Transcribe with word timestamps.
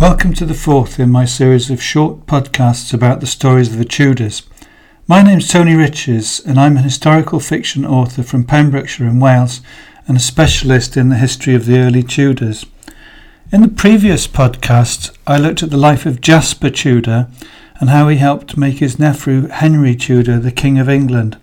Welcome 0.00 0.32
to 0.34 0.46
the 0.46 0.54
fourth 0.54 1.00
in 1.00 1.10
my 1.10 1.24
series 1.24 1.70
of 1.70 1.82
short 1.82 2.24
podcasts 2.26 2.94
about 2.94 3.18
the 3.18 3.26
stories 3.26 3.72
of 3.72 3.78
the 3.78 3.84
Tudors. 3.84 4.44
My 5.08 5.22
name's 5.22 5.48
Tony 5.48 5.74
Riches, 5.74 6.38
and 6.46 6.56
I'm 6.56 6.76
an 6.76 6.84
historical 6.84 7.40
fiction 7.40 7.84
author 7.84 8.22
from 8.22 8.44
Pembrokeshire 8.44 9.08
in 9.08 9.18
Wales 9.18 9.60
and 10.06 10.16
a 10.16 10.20
specialist 10.20 10.96
in 10.96 11.08
the 11.08 11.16
history 11.16 11.56
of 11.56 11.66
the 11.66 11.80
early 11.80 12.04
Tudors. 12.04 12.64
In 13.50 13.60
the 13.60 13.66
previous 13.66 14.28
podcast, 14.28 15.10
I 15.26 15.36
looked 15.36 15.64
at 15.64 15.70
the 15.70 15.76
life 15.76 16.06
of 16.06 16.20
Jasper 16.20 16.70
Tudor 16.70 17.26
and 17.80 17.90
how 17.90 18.06
he 18.06 18.18
helped 18.18 18.56
make 18.56 18.78
his 18.78 19.00
nephew 19.00 19.48
Henry 19.48 19.96
Tudor 19.96 20.38
the 20.38 20.52
King 20.52 20.78
of 20.78 20.88
England. 20.88 21.38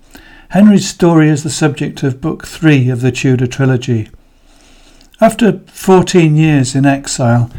Henry's 0.52 0.88
story 0.88 1.28
is 1.28 1.44
the 1.44 1.50
subject 1.50 2.04
of 2.04 2.22
Book 2.22 2.48
3 2.48 2.90
of 2.90 3.02
the 3.02 3.12
Tudor 3.12 3.48
trilogy. 3.48 4.10
After 5.20 5.60
14 5.68 6.38
years 6.38 6.74
in 6.74 6.86
exile, 6.86 7.52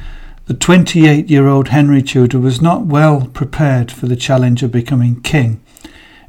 the 0.47 0.55
28 0.55 1.29
year 1.29 1.49
old 1.49 1.69
Henry 1.69 2.01
Tudor 2.01 2.39
was 2.39 2.63
not 2.63 2.87
well 2.87 3.27
prepared 3.27 3.91
for 3.91 4.07
the 4.07 4.15
challenge 4.15 4.63
of 4.63 4.71
becoming 4.71 5.21
king. 5.21 5.61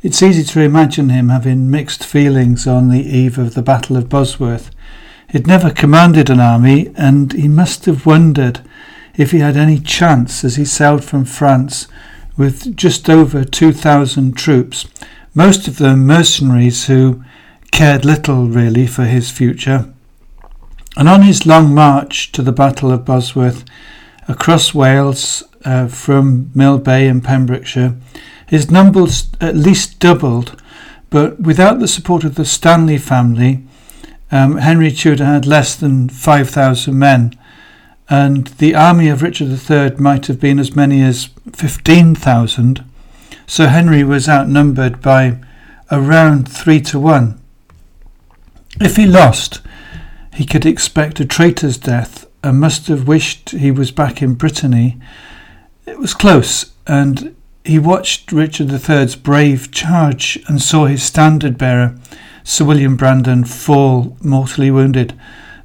It's 0.02 0.24
easy 0.24 0.44
to 0.44 0.62
imagine 0.62 1.10
him 1.10 1.30
having 1.30 1.70
mixed 1.70 2.04
feelings 2.04 2.66
on 2.66 2.90
the 2.90 3.02
eve 3.02 3.38
of 3.38 3.54
the 3.54 3.62
Battle 3.62 3.96
of 3.96 4.10
Bosworth. 4.10 4.72
He'd 5.30 5.46
never 5.46 5.70
commanded 5.70 6.30
an 6.30 6.40
army, 6.40 6.92
and 6.96 7.34
he 7.34 7.48
must 7.48 7.86
have 7.86 8.06
wondered 8.06 8.62
if 9.16 9.32
he 9.32 9.40
had 9.40 9.58
any 9.58 9.80
chance 9.80 10.44
as 10.44 10.56
he 10.56 10.66
sailed 10.66 11.04
from 11.04 11.26
France 11.26 11.88
with 12.38 12.76
just 12.76 13.10
over 13.10 13.44
2,000 13.44 14.36
troops, 14.36 14.88
most 15.36 15.68
of 15.68 15.78
them 15.78 16.08
mercenaries 16.08 16.88
who 16.88 17.24
cared 17.72 18.06
little 18.06 18.48
really 18.48 18.88
for 18.88 19.06
his 19.06 19.30
future. 19.30 19.94
And 20.96 21.08
on 21.08 21.22
his 21.22 21.46
long 21.46 21.76
march 21.76 22.32
to 22.32 22.42
the 22.42 22.52
Battle 22.52 22.92
of 22.92 23.06
Bosworth, 23.06 23.64
across 24.28 24.74
Wales 24.74 25.44
uh, 25.66 25.88
from 25.88 26.52
Mill 26.54 26.78
Bay 26.78 27.08
in 27.08 27.22
Pembrokeshire. 27.22 27.96
His 28.48 28.72
numbers 28.72 29.30
at 29.42 29.56
least 29.56 30.00
doubled, 30.00 30.62
but 31.10 31.40
without 31.40 31.80
the 31.80 31.88
support 31.88 32.24
of 32.24 32.36
the 32.36 32.46
Stanley 32.46 32.98
family, 32.98 33.64
um, 34.32 34.58
Henry 34.58 34.92
Tudor 34.92 35.26
had 35.26 35.46
less 35.46 35.76
than 35.76 36.10
5,000 36.10 36.98
men, 36.98 37.38
and 38.10 38.48
the 38.48 38.76
army 38.76 39.10
of 39.10 39.22
Richard 39.22 39.50
III 39.70 39.98
might 39.98 40.28
have 40.28 40.40
been 40.40 40.60
as 40.60 40.76
many 40.76 41.02
as 41.02 41.30
15,000. 41.54 42.84
So 43.46 43.68
Henry 43.68 44.04
was 44.04 44.28
outnumbered 44.28 45.02
by 45.02 45.40
around 45.92 46.50
three 46.50 46.82
to 46.82 47.00
one. 47.00 47.40
If 48.80 48.98
he 48.98 49.06
lost, 49.06 49.62
he 50.34 50.46
could 50.46 50.66
expect 50.66 51.20
a 51.20 51.26
traitor's 51.26 51.78
death 51.78 52.27
and 52.48 52.62
must 52.62 52.88
have 52.88 53.08
wished 53.08 53.50
he 53.50 53.72
was 53.72 53.92
back 53.92 54.22
in 54.22 54.34
Brittany. 54.34 54.98
It 55.86 56.00
was 56.00 56.14
close, 56.14 56.72
and 56.88 57.36
he 57.66 57.78
watched 57.78 58.32
Richard 58.32 58.72
III's 58.72 59.18
brave 59.18 59.70
charge 59.72 60.40
and 60.48 60.62
saw 60.62 60.86
his 60.86 61.04
standard 61.04 61.58
bearer, 61.58 62.00
Sir 62.46 62.64
William 62.64 62.96
Brandon, 62.96 63.44
fall 63.44 64.16
mortally 64.22 64.72
wounded. 64.72 65.14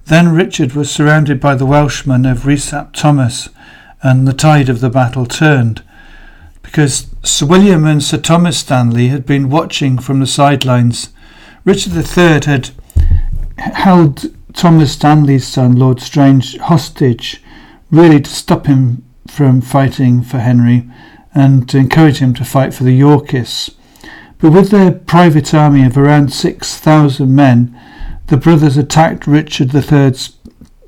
Then 0.06 0.34
Richard 0.34 0.72
was 0.72 0.90
surrounded 0.90 1.38
by 1.40 1.54
the 1.54 1.66
Welshmen 1.66 2.26
of 2.26 2.46
Rhys 2.46 2.72
ap 2.72 2.94
Thomas, 2.94 3.48
and 4.02 4.26
the 4.26 4.32
tide 4.32 4.68
of 4.68 4.80
the 4.80 4.90
battle 4.90 5.26
turned. 5.26 5.84
Because 6.62 7.06
Sir 7.22 7.46
William 7.46 7.84
and 7.84 8.02
Sir 8.02 8.18
Thomas 8.18 8.58
Stanley 8.58 9.06
had 9.06 9.24
been 9.24 9.50
watching 9.50 9.98
from 9.98 10.18
the 10.18 10.26
sidelines, 10.26 11.10
Richard 11.64 11.94
III 11.94 12.40
had 12.44 12.70
held 13.58 14.26
Thomas 14.54 14.92
Stanley's 14.92 15.46
son, 15.46 15.76
Lord 15.76 16.00
Strange, 16.00 16.56
hostage, 16.58 17.42
really 17.90 18.20
to 18.20 18.30
stop 18.30 18.66
him 18.66 19.04
from 19.26 19.60
fighting 19.60 20.22
for 20.22 20.38
Henry 20.38 20.88
and 21.34 21.68
to 21.68 21.78
encourage 21.78 22.18
him 22.18 22.34
to 22.34 22.44
fight 22.44 22.74
for 22.74 22.84
the 22.84 22.94
Yorkists. 22.94 23.70
But 24.38 24.52
with 24.52 24.70
their 24.70 24.90
private 24.90 25.54
army 25.54 25.84
of 25.84 25.96
around 25.96 26.32
6,000 26.32 27.34
men, 27.34 27.78
the 28.26 28.36
brothers 28.36 28.76
attacked 28.76 29.26
Richard 29.26 29.74
III's 29.74 30.36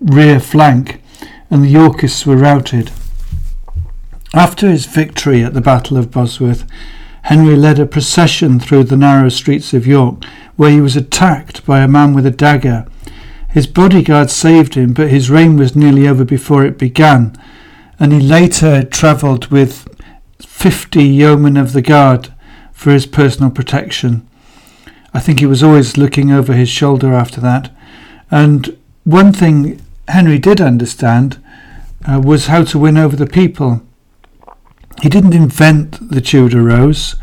rear 0.01 0.41
flank 0.41 1.03
and 1.51 1.63
the 1.63 1.69
Yorkists 1.69 2.27
were 2.27 2.37
routed. 2.37 2.91
After 4.35 4.69
his 4.69 4.87
victory 4.87 5.43
at 5.45 5.55
the 5.55 5.61
Battle 5.61 5.97
of 5.97 6.11
Bosworth, 6.11 6.65
Henry 7.23 7.57
led 7.57 7.79
a 7.79 7.87
procession 7.87 8.61
through 8.61 8.85
the 8.85 8.97
narrow 8.97 9.29
streets 9.29 9.73
of 9.73 9.87
York, 9.87 10.25
where 10.57 10.71
he 10.71 10.81
was 10.81 10.97
attacked 10.97 11.65
by 11.65 11.81
a 11.81 11.89
man 11.89 12.13
with 12.13 12.27
a 12.27 12.31
dagger 12.31 12.87
his 13.55 13.69
bodyguard 13.69 14.31
saved 14.31 14.75
him, 14.75 14.93
but 14.93 15.11
his 15.11 15.31
reign 15.31 15.57
was 15.57 15.77
nearly 15.77 16.09
over 16.09 16.25
before 16.25 16.67
it 16.67 16.77
began, 16.77 17.41
and 18.01 18.13
he 18.13 18.19
later 18.19 18.83
travelled 18.83 19.47
with 19.47 19.89
fifty 20.41 21.05
yeomen 21.05 21.57
of 21.57 21.73
the 21.73 21.81
guard 21.81 22.35
for 22.73 22.91
his 22.91 23.07
personal 23.07 23.53
protection. 23.53 24.29
I 25.15 25.21
think 25.21 25.39
he 25.39 25.47
was 25.47 25.63
always 25.63 25.97
looking 25.97 26.33
over 26.33 26.53
his 26.53 26.69
shoulder 26.69 27.15
after 27.15 27.41
that. 27.43 27.71
And 28.29 28.77
one 29.05 29.33
thing 29.33 29.81
Henry 30.09 30.41
did 30.41 30.61
understand 30.61 31.41
uh, 32.09 32.21
was 32.25 32.49
how 32.49 32.65
to 32.65 32.79
win 32.81 32.97
over 32.97 33.15
the 33.15 33.27
people. 33.41 33.83
He 35.01 35.09
didn't 35.09 35.33
invent 35.33 36.11
the 36.11 36.21
Tudor 36.21 36.65
rose, 36.65 37.15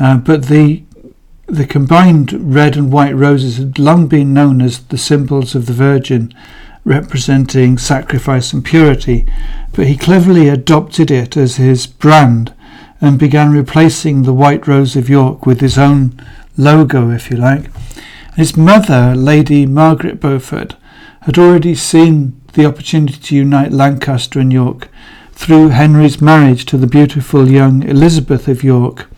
uh, 0.00 0.16
but 0.16 0.46
the 0.46 0.82
the 1.50 1.66
combined 1.66 2.54
red 2.54 2.76
and 2.76 2.92
white 2.92 3.14
roses 3.14 3.56
had 3.56 3.78
long 3.78 4.06
been 4.06 4.32
known 4.32 4.62
as 4.62 4.78
the 4.84 4.96
symbols 4.96 5.54
of 5.54 5.66
the 5.66 5.72
Virgin, 5.72 6.32
representing 6.84 7.76
sacrifice 7.76 8.52
and 8.52 8.64
purity, 8.64 9.26
but 9.72 9.86
he 9.86 9.96
cleverly 9.96 10.48
adopted 10.48 11.10
it 11.10 11.36
as 11.36 11.56
his 11.56 11.86
brand 11.86 12.54
and 13.00 13.18
began 13.18 13.50
replacing 13.50 14.22
the 14.22 14.32
white 14.32 14.66
rose 14.66 14.94
of 14.94 15.08
York 15.08 15.44
with 15.44 15.60
his 15.60 15.76
own 15.76 16.12
logo, 16.56 17.10
if 17.10 17.30
you 17.30 17.36
like. 17.36 17.70
His 18.36 18.56
mother, 18.56 19.14
Lady 19.16 19.66
Margaret 19.66 20.20
Beaufort, 20.20 20.76
had 21.22 21.36
already 21.36 21.74
seen 21.74 22.40
the 22.52 22.64
opportunity 22.64 23.18
to 23.18 23.36
unite 23.36 23.72
Lancaster 23.72 24.38
and 24.38 24.52
York 24.52 24.88
through 25.32 25.70
Henry's 25.70 26.20
marriage 26.20 26.64
to 26.66 26.76
the 26.76 26.86
beautiful 26.86 27.48
young 27.48 27.82
Elizabeth 27.82 28.46
of 28.46 28.62
York. 28.62 29.09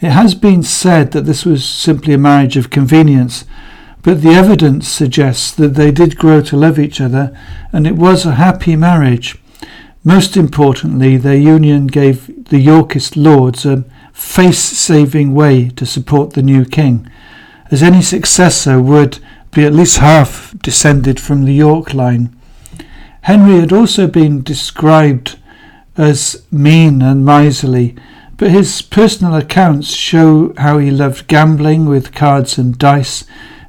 It 0.00 0.10
has 0.10 0.34
been 0.34 0.62
said 0.62 1.10
that 1.12 1.26
this 1.26 1.44
was 1.44 1.64
simply 1.64 2.14
a 2.14 2.18
marriage 2.18 2.56
of 2.56 2.70
convenience, 2.70 3.44
but 4.02 4.22
the 4.22 4.30
evidence 4.30 4.88
suggests 4.88 5.50
that 5.52 5.74
they 5.74 5.90
did 5.90 6.16
grow 6.16 6.40
to 6.42 6.56
love 6.56 6.78
each 6.78 7.00
other 7.00 7.36
and 7.72 7.86
it 7.86 7.96
was 7.96 8.24
a 8.24 8.36
happy 8.36 8.76
marriage. 8.76 9.36
Most 10.04 10.36
importantly, 10.36 11.16
their 11.16 11.36
union 11.36 11.88
gave 11.88 12.48
the 12.48 12.60
Yorkist 12.60 13.16
lords 13.16 13.66
a 13.66 13.84
face 14.12 14.62
saving 14.62 15.34
way 15.34 15.68
to 15.70 15.84
support 15.84 16.32
the 16.32 16.42
new 16.42 16.64
king, 16.64 17.10
as 17.70 17.82
any 17.82 18.00
successor 18.00 18.80
would 18.80 19.18
be 19.50 19.64
at 19.64 19.72
least 19.72 19.98
half 19.98 20.54
descended 20.62 21.18
from 21.18 21.44
the 21.44 21.54
York 21.54 21.92
line. 21.92 22.34
Henry 23.22 23.58
had 23.58 23.72
also 23.72 24.06
been 24.06 24.42
described 24.42 25.38
as 25.96 26.46
mean 26.52 27.02
and 27.02 27.24
miserly, 27.24 27.96
but 28.38 28.52
his 28.52 28.82
personal 28.82 29.34
accounts 29.34 29.88
show 29.88 30.54
how 30.56 30.78
he 30.78 30.92
loved 30.92 31.26
gambling 31.26 31.86
with 31.86 32.14
cards 32.14 32.56
and 32.56 32.78
dice, 32.78 33.24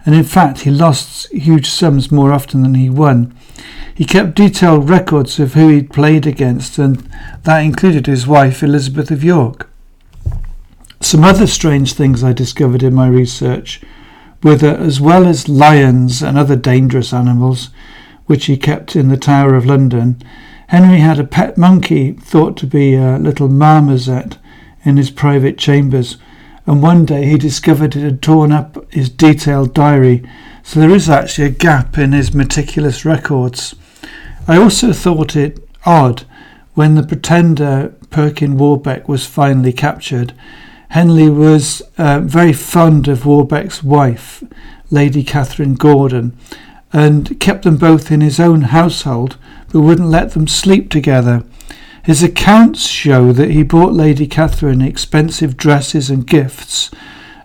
and 0.06 0.14
in 0.14 0.24
fact 0.24 0.60
he 0.60 0.70
lost 0.70 1.28
huge 1.34 1.68
sums 1.68 2.12
more 2.12 2.32
often 2.32 2.62
than 2.62 2.76
he 2.76 2.90
won. 2.90 3.36
He 3.94 4.06
kept 4.06 4.36
detailed 4.36 4.88
records 4.88 5.40
of 5.40 5.56
who 5.56 5.70
he'd 5.70 5.92
played 5.92 6.28
against, 6.28 6.78
and 6.78 6.98
that 7.44 7.60
included 7.60 8.06
his 8.06 8.28
wife 8.28 8.62
Elizabeth 8.62 9.10
of 9.10 9.24
York. 9.24 9.70
Some 11.02 11.24
other 11.24 11.48
strange 11.48 11.94
things 11.94 12.24
I 12.24 12.32
discovered 12.32 12.84
in 12.84 12.94
my 12.94 13.08
research 13.08 13.82
were 14.44 14.56
that, 14.56 14.80
as 14.80 15.02
well 15.02 15.28
as 15.28 15.50
lions 15.50 16.22
and 16.22 16.38
other 16.38 16.56
dangerous 16.56 17.12
animals, 17.12 17.72
which 18.28 18.46
he 18.46 18.56
kept 18.56 18.96
in 18.96 19.10
the 19.10 19.18
Tower 19.18 19.56
of 19.56 19.66
London, 19.66 20.22
Henry 20.68 21.00
had 21.00 21.18
a 21.18 21.24
pet 21.24 21.58
monkey 21.58 22.12
thought 22.14 22.56
to 22.58 22.68
be 22.68 22.94
a 22.94 23.18
little 23.18 23.50
marmoset 23.50 24.38
in 24.84 24.98
his 24.98 25.12
private 25.12 25.58
chambers, 25.58 26.18
and 26.66 26.82
one 26.82 27.06
day 27.06 27.26
he 27.26 27.38
discovered 27.38 27.96
it 27.96 28.04
had 28.04 28.22
torn 28.22 28.52
up 28.52 28.92
his 28.92 29.10
detailed 29.10 29.74
diary, 29.74 30.24
so 30.64 30.80
there 30.80 30.92
is 30.92 31.10
actually 31.10 31.48
a 31.48 31.52
gap 31.52 31.98
in 31.98 32.12
his 32.12 32.34
meticulous 32.34 33.06
records. 33.06 33.76
I 34.48 34.58
also 34.58 34.94
thought 34.94 35.36
it 35.36 35.68
odd 35.86 36.24
when 36.76 36.96
the 36.96 37.04
pretender 37.04 37.94
Perkin 38.10 38.58
Warbeck 38.58 39.08
was 39.08 39.26
finally 39.26 39.74
captured. 39.74 40.34
Henry 40.90 41.30
was 41.30 41.82
uh, 41.98 42.20
very 42.22 42.54
fond 42.54 43.08
of 43.08 43.26
Warbeck's 43.26 43.84
wife, 43.84 44.44
Lady 44.90 45.24
Catherine 45.24 45.76
Gordon, 45.76 46.38
and 46.92 47.40
kept 47.40 47.64
them 47.64 47.78
both 47.78 48.12
in 48.12 48.22
his 48.22 48.40
own 48.40 48.62
household, 48.64 49.38
but 49.72 49.82
wouldn't 49.82 50.10
let 50.10 50.32
them 50.32 50.48
sleep 50.48 50.90
together. 50.90 51.44
His 52.04 52.24
accounts 52.24 52.88
show 52.88 53.32
that 53.34 53.52
he 53.52 53.64
bought 53.64 53.94
Lady 53.94 54.28
Catherine 54.28 54.82
expensive 54.82 55.58
dresses 55.58 56.10
and 56.10 56.26
gifts, 56.26 56.92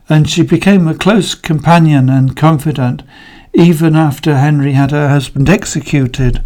and 0.09 0.29
she 0.29 0.43
became 0.43 0.87
a 0.87 0.95
close 0.95 1.35
companion 1.35 2.09
and 2.09 2.37
confidant 2.37 3.03
even 3.55 3.95
after 3.95 4.37
Henry 4.37 4.73
had 4.73 4.91
her 4.91 5.09
husband 5.09 5.49
executed. 5.49 6.43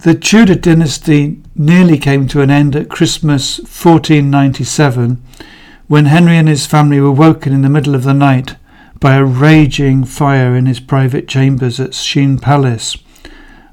The 0.00 0.14
Tudor 0.14 0.56
dynasty 0.56 1.40
nearly 1.54 1.98
came 1.98 2.26
to 2.28 2.42
an 2.42 2.50
end 2.50 2.76
at 2.76 2.88
Christmas 2.88 3.58
1497 3.58 5.22
when 5.88 6.06
Henry 6.06 6.36
and 6.36 6.48
his 6.48 6.66
family 6.66 7.00
were 7.00 7.10
woken 7.10 7.52
in 7.52 7.62
the 7.62 7.68
middle 7.68 7.94
of 7.94 8.04
the 8.04 8.14
night 8.14 8.56
by 9.00 9.14
a 9.14 9.24
raging 9.24 10.04
fire 10.04 10.54
in 10.54 10.66
his 10.66 10.80
private 10.80 11.28
chambers 11.28 11.80
at 11.80 11.94
Sheen 11.94 12.38
Palace. 12.38 12.96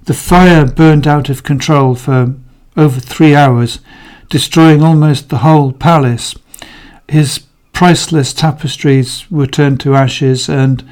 The 0.04 0.14
fire 0.14 0.66
burned 0.66 1.08
out 1.08 1.30
of 1.30 1.44
control 1.44 1.96
for 1.96 2.36
over 2.76 3.00
three 3.00 3.36
hours, 3.36 3.80
destroying 4.30 4.82
almost 4.82 5.30
the 5.30 5.40
whole 5.40 5.72
palace. 5.72 6.36
His 7.08 7.44
priceless 7.74 8.34
tapestries 8.34 9.30
were 9.32 9.48
turned 9.48 9.80
to 9.82 9.96
ashes 9.96 10.50
and 10.50 10.84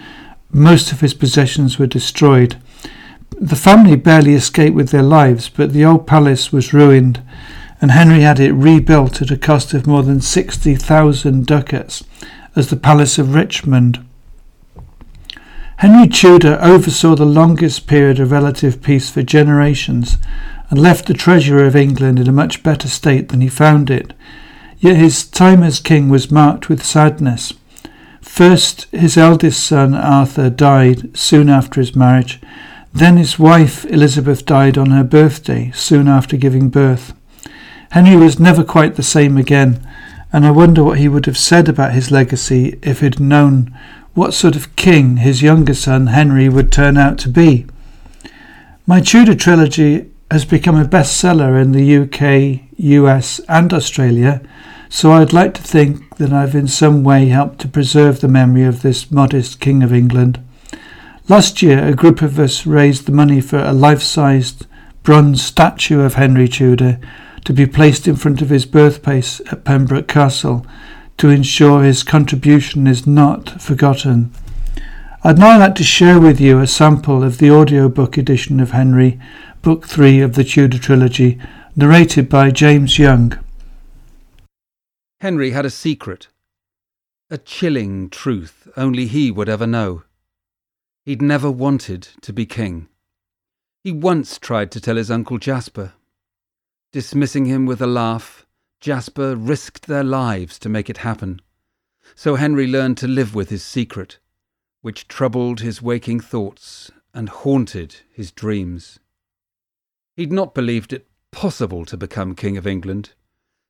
most 0.51 0.91
of 0.91 1.01
his 1.01 1.13
possessions 1.13 1.77
were 1.77 1.87
destroyed. 1.87 2.55
The 3.39 3.55
family 3.55 3.95
barely 3.95 4.33
escaped 4.33 4.75
with 4.75 4.89
their 4.89 5.03
lives, 5.03 5.49
but 5.49 5.73
the 5.73 5.85
old 5.85 6.07
palace 6.07 6.51
was 6.51 6.73
ruined, 6.73 7.21
and 7.81 7.91
Henry 7.91 8.21
had 8.21 8.39
it 8.39 8.53
rebuilt 8.53 9.21
at 9.21 9.31
a 9.31 9.37
cost 9.37 9.73
of 9.73 9.85
more 9.85 10.01
than 10.01 10.21
60,000 10.21 11.45
ducats 11.45 12.03
as 12.55 12.69
the 12.69 12.75
Palace 12.75 13.19
of 13.19 13.35
Richmond. 13.35 14.03
Henry 15.77 16.07
Tudor 16.07 16.57
oversaw 16.59 17.13
the 17.13 17.25
longest 17.25 17.85
period 17.85 18.19
of 18.19 18.31
relative 18.31 18.81
peace 18.81 19.11
for 19.11 19.21
generations 19.21 20.17
and 20.69 20.81
left 20.81 21.05
the 21.05 21.13
treasury 21.13 21.65
of 21.67 21.75
England 21.75 22.19
in 22.19 22.27
a 22.27 22.33
much 22.33 22.63
better 22.63 22.87
state 22.87 23.29
than 23.29 23.41
he 23.41 23.49
found 23.49 23.89
it. 23.89 24.13
Yet 24.79 24.97
his 24.97 25.25
time 25.25 25.63
as 25.63 25.79
king 25.79 26.09
was 26.09 26.31
marked 26.31 26.69
with 26.69 26.85
sadness. 26.85 27.53
First, 28.21 28.83
his 28.91 29.17
eldest 29.17 29.65
son 29.65 29.93
Arthur 29.93 30.49
died 30.49 31.17
soon 31.17 31.49
after 31.49 31.79
his 31.79 31.95
marriage, 31.95 32.39
then 32.93 33.17
his 33.17 33.39
wife 33.39 33.85
Elizabeth 33.85 34.45
died 34.45 34.77
on 34.77 34.91
her 34.91 35.03
birthday, 35.03 35.71
soon 35.73 36.07
after 36.07 36.37
giving 36.37 36.69
birth. 36.69 37.13
Henry 37.91 38.15
was 38.15 38.39
never 38.39 38.63
quite 38.63 38.95
the 38.95 39.03
same 39.03 39.37
again, 39.37 39.87
and 40.33 40.45
I 40.45 40.51
wonder 40.51 40.83
what 40.83 40.99
he 40.99 41.07
would 41.07 41.25
have 41.25 41.37
said 41.37 41.69
about 41.69 41.93
his 41.93 42.11
legacy 42.11 42.77
if 42.81 42.99
he'd 42.99 43.19
known 43.19 43.75
what 44.13 44.33
sort 44.33 44.55
of 44.55 44.75
king 44.75 45.17
his 45.17 45.41
younger 45.41 45.73
son 45.73 46.07
Henry 46.07 46.49
would 46.49 46.71
turn 46.71 46.97
out 46.97 47.17
to 47.19 47.29
be. 47.29 47.65
My 48.85 48.99
Tudor 48.99 49.35
trilogy 49.35 50.09
has 50.29 50.45
become 50.45 50.79
a 50.79 50.85
bestseller 50.85 51.61
in 51.61 51.71
the 51.71 51.97
UK, 51.97 52.69
US, 52.77 53.39
and 53.47 53.73
Australia, 53.73 54.41
so 54.89 55.11
I'd 55.11 55.33
like 55.33 55.53
to 55.55 55.61
think 55.61 56.17
that 56.17 56.33
I've 56.33 56.55
in 56.55 56.67
some 56.67 57.03
way 57.03 57.27
helped 57.27 57.59
to 57.59 57.67
preserve 57.67 58.19
the 58.19 58.27
memory 58.27 58.63
of 58.63 58.81
this 58.81 59.11
modest 59.11 59.59
King 59.59 59.83
of 59.83 59.93
England. 59.93 60.43
Last 61.29 61.61
year, 61.61 61.85
a 61.85 61.93
group 61.93 62.21
of 62.21 62.39
us 62.39 62.65
raised 62.65 63.05
the 63.05 63.11
money 63.11 63.41
for 63.41 63.59
a 63.59 63.73
life 63.73 64.01
sized 64.01 64.65
bronze 65.03 65.41
statue 65.41 66.01
of 66.01 66.15
Henry 66.15 66.47
Tudor 66.47 66.99
to 67.45 67.53
be 67.53 67.65
placed 67.65 68.07
in 68.07 68.15
front 68.15 68.41
of 68.41 68.49
his 68.49 68.65
birthplace 68.65 69.41
at 69.51 69.63
Pembroke 69.63 70.07
Castle 70.07 70.65
to 71.17 71.29
ensure 71.29 71.83
his 71.83 72.03
contribution 72.03 72.87
is 72.87 73.07
not 73.07 73.61
forgotten. 73.61 74.31
I'd 75.23 75.39
now 75.39 75.59
like 75.59 75.75
to 75.75 75.83
share 75.83 76.19
with 76.19 76.39
you 76.39 76.59
a 76.59 76.67
sample 76.67 77.23
of 77.23 77.39
the 77.39 77.51
audiobook 77.51 78.17
edition 78.17 78.59
of 78.59 78.71
Henry, 78.71 79.19
Book 79.67 79.85
3 79.85 80.21
of 80.21 80.35
the 80.35 80.45
Tudor 80.45 80.79
Trilogy, 80.79 81.37
narrated 81.75 82.29
by 82.29 82.51
James 82.51 82.97
Young. 82.97 83.37
Henry 85.19 85.51
had 85.51 85.65
a 85.65 85.69
secret, 85.69 86.29
a 87.29 87.37
chilling 87.37 88.09
truth 88.09 88.69
only 88.77 89.07
he 89.07 89.29
would 89.29 89.49
ever 89.49 89.67
know. 89.67 90.03
He'd 91.03 91.21
never 91.21 91.51
wanted 91.51 92.07
to 92.21 92.31
be 92.31 92.45
king. 92.45 92.87
He 93.83 93.91
once 93.91 94.37
tried 94.39 94.71
to 94.71 94.79
tell 94.79 94.95
his 94.95 95.11
uncle 95.11 95.37
Jasper. 95.37 95.91
Dismissing 96.93 97.43
him 97.43 97.65
with 97.65 97.81
a 97.81 97.87
laugh, 97.87 98.45
Jasper 98.79 99.35
risked 99.35 99.87
their 99.87 100.05
lives 100.05 100.57
to 100.59 100.69
make 100.69 100.89
it 100.89 100.99
happen. 100.99 101.41
So 102.15 102.35
Henry 102.35 102.67
learned 102.67 102.97
to 102.99 103.07
live 103.09 103.35
with 103.35 103.49
his 103.49 103.65
secret, 103.65 104.19
which 104.81 105.09
troubled 105.09 105.59
his 105.59 105.81
waking 105.81 106.21
thoughts 106.21 106.89
and 107.13 107.27
haunted 107.27 107.97
his 108.13 108.31
dreams. 108.31 108.99
He'd 110.17 110.31
not 110.31 110.55
believed 110.55 110.93
it 110.93 111.07
possible 111.31 111.85
to 111.85 111.95
become 111.95 112.33
King 112.33 112.57
of 112.57 112.65
England. 112.65 113.13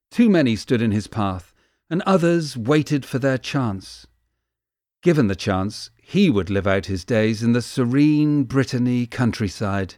Too 0.09 0.29
many 0.29 0.55
stood 0.55 0.81
in 0.81 0.91
his 0.91 1.07
path, 1.07 1.53
and 1.89 2.01
others 2.03 2.55
waited 2.55 3.05
for 3.05 3.19
their 3.19 3.37
chance. 3.37 4.07
Given 5.03 5.27
the 5.27 5.35
chance, 5.35 5.89
he 6.01 6.29
would 6.29 6.49
live 6.49 6.65
out 6.65 6.85
his 6.85 7.03
days 7.03 7.43
in 7.43 7.51
the 7.51 7.61
serene 7.61 8.45
Brittany 8.45 9.05
countryside. 9.05 9.95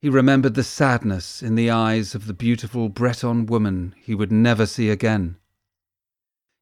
He 0.00 0.08
remembered 0.08 0.54
the 0.54 0.64
sadness 0.64 1.42
in 1.42 1.54
the 1.54 1.70
eyes 1.70 2.14
of 2.14 2.26
the 2.26 2.34
beautiful 2.34 2.88
Breton 2.88 3.44
woman 3.44 3.94
he 3.98 4.14
would 4.14 4.32
never 4.32 4.64
see 4.64 4.88
again. 4.88 5.36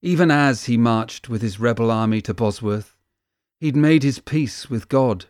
Even 0.00 0.32
as 0.32 0.64
he 0.64 0.76
marched 0.76 1.28
with 1.28 1.42
his 1.42 1.60
rebel 1.60 1.92
army 1.92 2.20
to 2.22 2.34
Bosworth, 2.34 2.96
he'd 3.60 3.76
made 3.76 4.02
his 4.02 4.18
peace 4.18 4.68
with 4.68 4.88
God. 4.88 5.26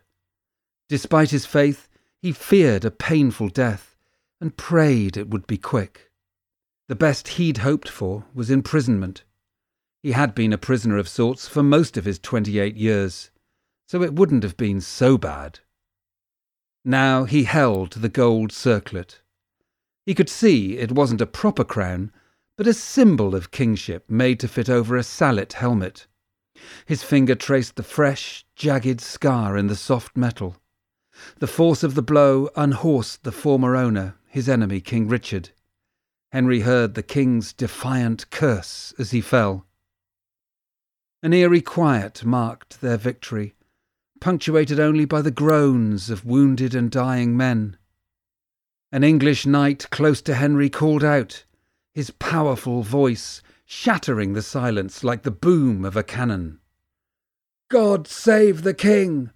Despite 0.89 1.31
his 1.31 1.45
faith, 1.45 1.91
he 2.23 2.31
feared 2.31 2.85
a 2.85 2.91
painful 2.91 3.49
death 3.49 3.97
and 4.41 4.57
prayed 4.57 5.17
it 5.17 5.29
would 5.29 5.47
be 5.47 5.59
quick. 5.59 6.13
The 6.89 6.95
best 6.95 7.29
he'd 7.29 7.59
hoped 7.59 7.89
for 7.89 8.25
was 8.33 8.49
imprisonment. 8.49 9.25
He 10.03 10.13
had 10.13 10.35
been 10.35 10.53
a 10.53 10.59
prisoner 10.59 10.99
of 10.99 11.09
sorts 11.09 11.49
for 11.49 11.63
most 11.63 11.97
of 11.97 12.05
his 12.05 12.21
28 12.21 12.77
years, 12.77 13.31
so 13.89 14.03
it 14.03 14.15
wouldn't 14.15 14.45
have 14.45 14.57
been 14.57 14.81
so 14.81 15.19
bad. 15.19 15.61
Now 16.85 17.25
he 17.25 17.45
held 17.45 17.93
the 17.93 18.09
gold 18.09 18.53
circlet. 18.53 19.21
He 20.07 20.15
could 20.15 20.29
see 20.29 20.79
it 20.79 20.93
wasn't 20.93 21.21
a 21.21 21.27
proper 21.27 21.65
crown, 21.65 22.13
but 22.57 22.67
a 22.67 22.75
symbol 22.75 23.35
of 23.35 23.51
kingship 23.51 24.09
made 24.09 24.39
to 24.41 24.49
fit 24.49 24.69
over 24.69 24.97
a 24.97 25.03
sallet 25.03 25.55
helmet. 25.55 26.07
His 26.87 27.03
finger 27.03 27.35
traced 27.35 27.77
the 27.77 27.83
fresh, 27.83 28.45
jagged 28.55 29.01
scar 29.01 29.57
in 29.57 29.67
the 29.67 29.77
soft 29.77 30.17
metal. 30.17 30.62
The 31.39 31.47
force 31.47 31.83
of 31.83 31.95
the 31.95 32.03
blow 32.03 32.49
unhorsed 32.57 33.25
the 33.25 33.33
former 33.33 33.77
owner, 33.77 34.17
his 34.29 34.49
enemy 34.49 34.81
King 34.81 35.09
Richard. 35.09 35.51
Henry 36.31 36.61
heard 36.61 36.95
the 36.95 37.03
king's 37.03 37.53
defiant 37.53 38.31
curse 38.31 38.95
as 38.99 39.11
he 39.11 39.21
fell. 39.21 39.67
An 41.23 41.33
eerie 41.33 41.61
quiet 41.61 42.25
marked 42.25 42.81
their 42.81 42.97
victory, 42.97 43.55
punctuated 44.21 44.81
only 44.81 45.05
by 45.05 45.21
the 45.21 45.31
groans 45.31 46.09
of 46.09 46.25
wounded 46.25 46.75
and 46.75 46.91
dying 46.91 47.37
men. 47.37 47.77
An 48.91 49.05
English 49.05 49.45
knight 49.45 49.91
close 49.91 50.23
to 50.23 50.35
Henry 50.35 50.71
called 50.71 51.05
out, 51.05 51.45
his 51.93 52.11
powerful 52.11 52.83
voice 52.83 53.43
shattering 53.67 54.33
the 54.33 54.43
silence 54.43 55.05
like 55.05 55.23
the 55.23 55.31
boom 55.31 55.85
of 55.85 55.97
a 55.97 56.03
cannon. 56.03 56.61
God 57.69 58.07
save 58.07 58.63
the 58.63 58.75
king! 58.75 59.31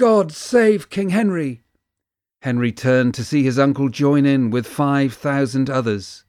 God 0.00 0.32
save 0.32 0.88
King 0.88 1.10
Henry! 1.10 1.60
Henry 2.40 2.72
turned 2.72 3.12
to 3.12 3.22
see 3.22 3.42
his 3.42 3.58
uncle 3.58 3.90
join 3.90 4.24
in 4.24 4.48
with 4.48 4.66
five 4.66 5.12
thousand 5.12 5.68
others. 5.68 6.24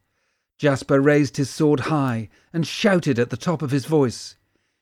Jasper 0.60 1.00
raised 1.00 1.38
his 1.38 1.50
sword 1.50 1.80
high 1.80 2.28
and 2.52 2.68
shouted 2.68 3.18
at 3.18 3.30
the 3.30 3.38
top 3.38 3.62
of 3.62 3.72
his 3.72 3.86
voice. 3.86 4.36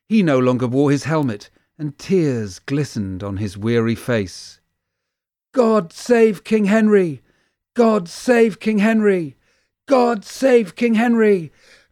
He 0.07 0.23
no 0.23 0.39
longer 0.39 0.65
wore 0.65 0.89
his 0.89 1.03
helmet, 1.03 1.51
and 1.77 1.99
tears 1.99 2.57
glistened 2.57 3.21
on 3.21 3.37
his 3.37 3.55
weary 3.55 3.93
face. 3.93 4.59
God 5.51 5.93
save 5.93 6.43
King 6.43 6.65
Henry! 6.65 7.21
God 7.75 8.09
save 8.09 8.59
King 8.59 8.79
Henry! 8.79 9.35
God 9.85 10.25
save 10.25 10.75
King 10.75 10.95
Henry! 10.95 11.51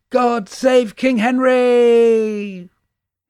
God 0.10 0.50
save 0.50 0.96
King 0.96 1.18
Henry! 1.18 2.72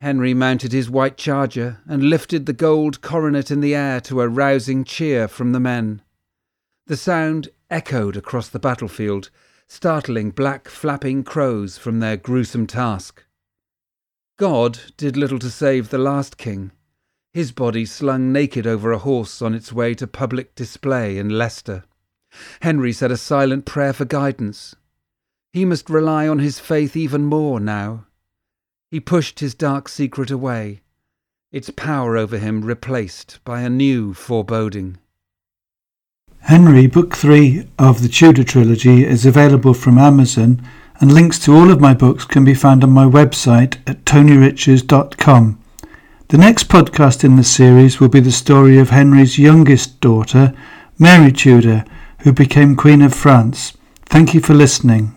Henry 0.01 0.34
mounted 0.34 0.72
his 0.72 0.89
white 0.89 1.18
charger 1.18 1.82
and 1.88 2.04
lifted 2.04 2.46
the 2.46 2.54
gold 2.54 3.01
coronet 3.01 3.50
in 3.50 3.62
the 3.62 3.74
air 3.74 4.00
to 4.01 4.22
a 4.22 4.27
rousing 4.27 4.84
cheer 4.84 5.27
from 5.27 5.51
the 5.51 5.60
men. 5.60 6.01
The 6.86 6.98
sound 6.98 7.50
echoed 7.70 8.16
across 8.16 8.48
the 8.48 8.60
battlefield, 8.60 9.30
startling 9.68 10.32
black 10.32 10.68
flapping 10.68 11.24
crows 11.24 11.77
from 11.77 12.00
their 12.00 12.18
gruesome 12.18 12.68
task. 12.68 13.24
God 14.38 14.80
did 14.98 15.18
little 15.18 15.39
to 15.39 15.50
save 15.50 15.89
the 15.89 15.98
last 15.98 16.38
king, 16.38 16.72
his 17.38 17.51
body 17.51 17.86
slung 17.86 18.32
naked 18.32 18.66
over 18.66 18.92
a 18.92 18.98
horse 18.98 19.44
on 19.44 19.54
its 19.54 19.72
way 19.72 19.94
to 19.94 20.08
public 20.08 20.56
display 20.56 21.20
in 21.20 21.30
Leicester. 21.30 21.84
Henry 22.62 22.92
said 22.92 23.12
a 23.12 23.18
silent 23.18 23.63
prayer 23.63 23.94
for 23.94 24.06
guidance. 24.06 24.75
He 25.54 25.63
must 25.63 25.88
rely 25.88 26.27
on 26.27 26.39
his 26.39 26.58
faith 26.58 26.96
even 26.96 27.25
more 27.25 27.60
now. 27.60 28.07
He 28.89 29.00
pushed 29.01 29.41
his 29.41 29.53
dark 29.53 29.89
secret 29.89 30.32
away, 30.32 30.82
its 31.51 31.70
power 31.70 32.15
over 32.15 32.38
him 32.38 32.63
replaced 32.63 33.39
by 33.44 33.62
a 33.62 33.70
new 33.70 34.13
foreboding. 34.13 34.98
Henry, 36.41 36.88
Book 36.88 37.13
3 37.13 37.67
of 37.77 38.01
the 38.01 38.08
Tudor 38.08 38.46
Trilogy, 38.46 39.03
is 39.03 39.25
available 39.25 39.74
from 39.74 39.98
Amazon 39.98 40.62
and 41.01 41.13
links 41.13 41.38
to 41.39 41.53
all 41.53 41.70
of 41.70 41.82
my 41.82 41.94
books 41.94 42.24
can 42.24 42.46
be 42.46 42.53
found 42.53 42.84
on 42.84 42.91
my 42.91 43.03
website 43.03 43.77
at 43.86 44.06
tonyriches.com. 44.06 45.62
The 46.29 46.38
next 46.38 46.70
podcast 46.70 47.25
in 47.25 47.36
the 47.36 47.44
series 47.44 48.00
will 48.00 48.10
be 48.10 48.22
the 48.22 48.32
story 48.32 48.77
of 48.79 48.91
Henry's 48.91 49.38
youngest 49.38 50.00
daughter, 50.00 50.53
Mary 50.98 51.34
Tudor, 51.34 51.84
who 52.20 52.32
became 52.32 52.77
Queen 52.77 53.01
of 53.01 53.13
France. 53.13 53.74
Thank 54.06 54.34
you 54.34 54.39
for 54.39 54.53
listening. 54.53 55.16